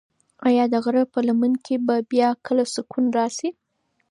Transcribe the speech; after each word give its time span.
ایا 0.47 0.63
د 0.73 0.75
غره 0.83 1.03
په 1.13 1.19
لمن 1.27 1.53
کې 1.65 1.75
به 1.85 1.95
بیا 2.11 2.29
کله 2.45 2.63
سکون 2.73 3.05
راشي؟ 3.17 3.49